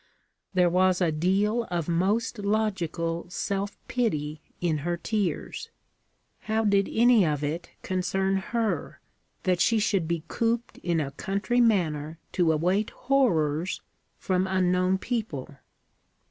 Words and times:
There 0.55 0.67
was 0.67 0.99
a 0.99 1.11
deal 1.11 1.65
of 1.69 1.87
most 1.87 2.39
logical 2.39 3.29
self 3.29 3.77
pity 3.87 4.41
in 4.59 4.79
her 4.79 4.97
tears. 4.97 5.69
How 6.39 6.65
did 6.65 6.89
any 6.91 7.23
of 7.23 7.43
it 7.43 7.69
concern 7.83 8.37
her, 8.37 8.99
that 9.43 9.61
she 9.61 9.77
should 9.77 10.07
be 10.07 10.23
cooped 10.27 10.79
in 10.79 10.99
a 10.99 11.11
country 11.11 11.61
manor 11.61 12.17
to 12.31 12.51
await 12.51 12.89
horrors 12.89 13.81
from 14.17 14.47
unknown 14.47 14.97
people? 14.97 15.57